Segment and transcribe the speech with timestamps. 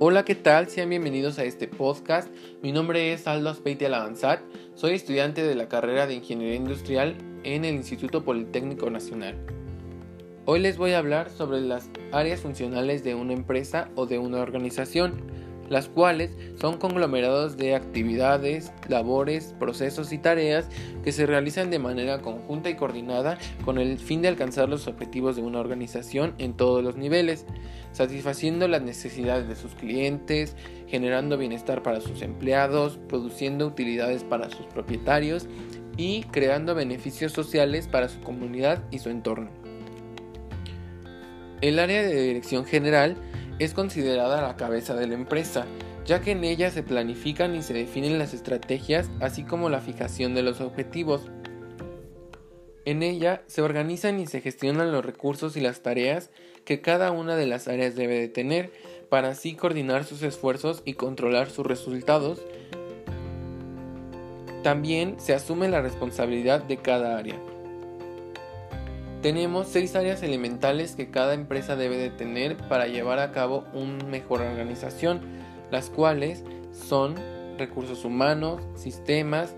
[0.00, 0.68] Hola, ¿qué tal?
[0.68, 2.32] Sean bienvenidos a este podcast.
[2.62, 4.38] Mi nombre es Aldo Aspeite Alabanzat.
[4.76, 9.34] Soy estudiante de la carrera de Ingeniería Industrial en el Instituto Politécnico Nacional.
[10.44, 14.40] Hoy les voy a hablar sobre las áreas funcionales de una empresa o de una
[14.40, 15.20] organización
[15.68, 16.30] las cuales
[16.60, 20.68] son conglomerados de actividades, labores, procesos y tareas
[21.04, 25.36] que se realizan de manera conjunta y coordinada con el fin de alcanzar los objetivos
[25.36, 27.46] de una organización en todos los niveles,
[27.92, 30.56] satisfaciendo las necesidades de sus clientes,
[30.86, 35.46] generando bienestar para sus empleados, produciendo utilidades para sus propietarios
[35.96, 39.50] y creando beneficios sociales para su comunidad y su entorno.
[41.60, 43.16] El área de dirección general
[43.58, 45.66] es considerada la cabeza de la empresa,
[46.04, 50.34] ya que en ella se planifican y se definen las estrategias, así como la fijación
[50.34, 51.22] de los objetivos.
[52.84, 56.30] En ella se organizan y se gestionan los recursos y las tareas
[56.64, 58.70] que cada una de las áreas debe de tener,
[59.08, 62.40] para así coordinar sus esfuerzos y controlar sus resultados.
[64.62, 67.38] También se asume la responsabilidad de cada área.
[69.22, 74.04] Tenemos seis áreas elementales que cada empresa debe de tener para llevar a cabo una
[74.04, 75.20] mejor organización,
[75.72, 77.16] las cuales son
[77.58, 79.54] recursos humanos, sistemas,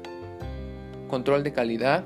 [1.09, 2.05] control de calidad,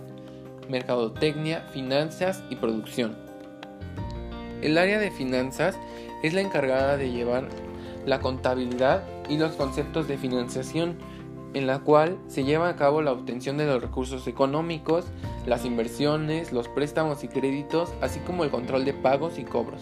[0.69, 3.17] mercadotecnia, finanzas y producción.
[4.61, 5.79] El área de finanzas
[6.25, 7.49] es la encargada de llevar
[8.05, 10.99] la contabilidad y los conceptos de financiación,
[11.55, 15.07] en la cual se lleva a cabo la obtención de los recursos económicos,
[15.47, 19.81] las inversiones, los préstamos y créditos, así como el control de pagos y cobros.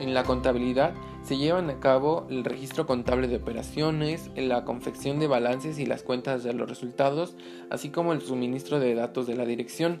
[0.00, 5.28] En la contabilidad se llevan a cabo el registro contable de operaciones, la confección de
[5.28, 7.36] balances y las cuentas de los resultados,
[7.70, 10.00] así como el suministro de datos de la dirección.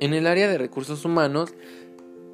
[0.00, 1.54] En el área de recursos humanos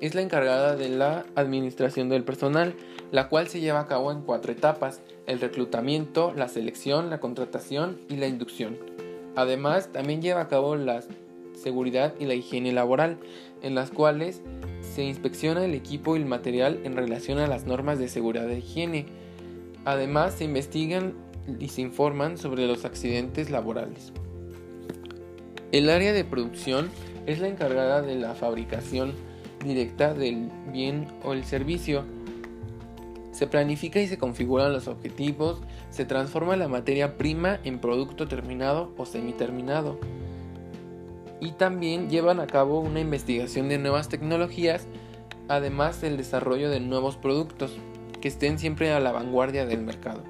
[0.00, 2.74] es la encargada de la administración del personal,
[3.10, 7.98] la cual se lleva a cabo en cuatro etapas, el reclutamiento, la selección, la contratación
[8.08, 8.77] y la inducción.
[9.36, 11.02] Además, también lleva a cabo la
[11.54, 13.18] seguridad y la higiene laboral,
[13.62, 14.42] en las cuales
[14.83, 18.58] se inspecciona el equipo y el material en relación a las normas de seguridad e
[18.58, 19.06] higiene.
[19.84, 21.14] Además, se investigan
[21.58, 24.12] y se informan sobre los accidentes laborales.
[25.72, 26.90] El área de producción
[27.27, 29.12] es la encargada de la fabricación
[29.64, 32.05] directa del bien o el servicio.
[33.33, 35.61] Se planifica y se configuran los objetivos,
[35.91, 39.98] se transforma la materia prima en producto terminado o semiterminado.
[41.41, 44.86] Y también llevan a cabo una investigación de nuevas tecnologías,
[45.48, 47.77] además del desarrollo de nuevos productos
[48.20, 50.23] que estén siempre a la vanguardia del mercado.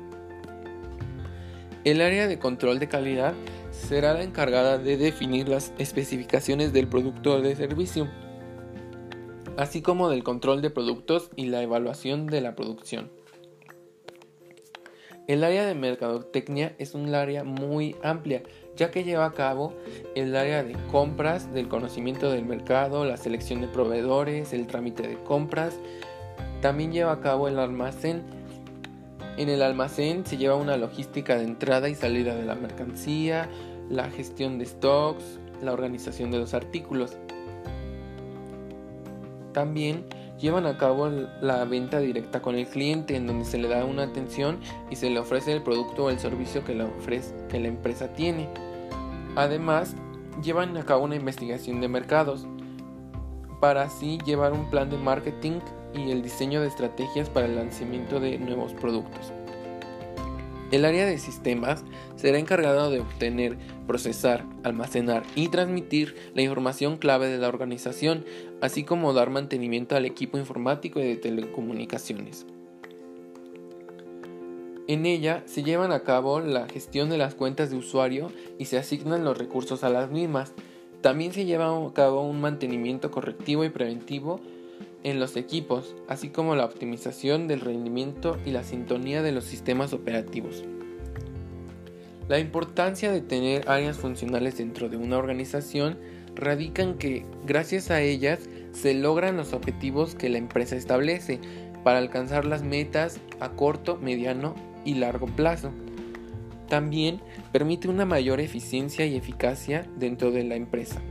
[1.84, 3.34] El área de control de calidad
[3.70, 8.08] será la encargada de definir las especificaciones del producto o de servicio
[9.56, 13.10] así como del control de productos y la evaluación de la producción.
[15.26, 18.42] El área de mercadotecnia es un área muy amplia,
[18.76, 19.72] ya que lleva a cabo
[20.14, 25.16] el área de compras, del conocimiento del mercado, la selección de proveedores, el trámite de
[25.22, 25.78] compras.
[26.60, 28.22] También lleva a cabo el almacén.
[29.38, 33.48] En el almacén se lleva una logística de entrada y salida de la mercancía,
[33.88, 37.16] la gestión de stocks, la organización de los artículos.
[39.54, 40.04] También
[40.38, 41.08] llevan a cabo
[41.40, 44.58] la venta directa con el cliente en donde se le da una atención
[44.90, 46.88] y se le ofrece el producto o el servicio que la,
[47.66, 48.48] empresa tiene.
[49.36, 49.94] Además,
[50.42, 52.46] llevan a cabo una investigación de mercados
[53.60, 55.60] para así llevar un plan de marketing
[55.94, 59.32] y el diseño de estrategias para el lanzamiento de nuevos productos.
[60.74, 61.84] El área de sistemas
[62.16, 68.24] será encargado de obtener, procesar, almacenar y transmitir la información clave de la organización,
[68.60, 72.44] así como dar mantenimiento al equipo informático y de telecomunicaciones.
[74.88, 78.76] En ella se llevan a cabo la gestión de las cuentas de usuario y se
[78.76, 80.54] asignan los recursos a las mismas.
[81.02, 84.40] También se lleva a cabo un mantenimiento correctivo y preventivo
[85.04, 89.92] en los equipos, así como la optimización del rendimiento y la sintonía de los sistemas
[89.92, 90.64] operativos.
[92.26, 95.98] La importancia de tener áreas funcionales dentro de una organización
[96.34, 98.40] radica en que gracias a ellas
[98.72, 101.38] se logran los objetivos que la empresa establece
[101.84, 104.54] para alcanzar las metas a corto, mediano
[104.86, 105.70] y largo plazo.
[106.68, 107.20] También
[107.52, 111.02] permite una mayor eficiencia y eficacia dentro de la empresa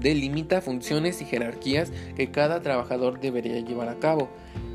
[0.00, 4.28] delimita funciones y jerarquías que cada trabajador debería llevar a cabo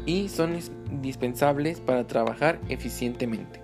[0.05, 0.57] y son
[0.91, 3.61] indispensables para trabajar eficientemente.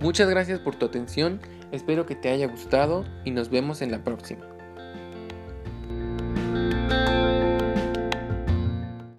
[0.00, 1.40] Muchas gracias por tu atención,
[1.72, 4.55] espero que te haya gustado y nos vemos en la próxima.